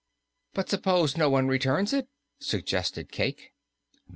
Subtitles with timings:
[0.55, 2.07] "But suppose no one returns it,"
[2.39, 3.53] suggested Cayke.